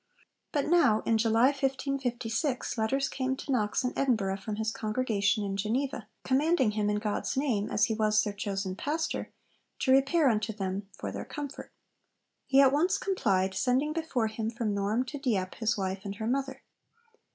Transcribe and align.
But 0.51 0.65
now, 0.65 1.03
in 1.05 1.19
July 1.19 1.49
1556, 1.49 2.75
letters 2.75 3.07
came 3.07 3.35
to 3.37 3.51
Knox 3.51 3.83
in 3.83 3.93
Edinburgh 3.95 4.37
from 4.37 4.55
his 4.55 4.71
congregation 4.71 5.43
in 5.43 5.55
Geneva, 5.55 6.07
'commanding 6.23 6.71
him 6.71 6.89
in 6.89 6.95
God's 6.97 7.37
name, 7.37 7.69
as 7.69 7.85
he 7.85 7.93
was 7.93 8.23
their 8.23 8.33
chosen 8.33 8.75
pastor, 8.75 9.31
to 9.77 9.91
repair 9.91 10.27
unto 10.27 10.53
them 10.53 10.89
for 10.97 11.11
their 11.11 11.23
comfort.' 11.23 11.71
He 12.47 12.61
at 12.61 12.73
once 12.73 12.97
complied, 12.97 13.53
sending 13.53 13.93
before 13.93 14.25
him 14.25 14.49
from 14.49 14.73
Norham 14.73 15.05
to 15.05 15.19
Dieppe 15.19 15.59
his 15.59 15.77
wife 15.77 16.01
and 16.03 16.15
her 16.15 16.25
mother. 16.25 16.63